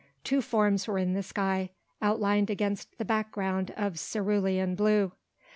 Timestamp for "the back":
2.97-3.31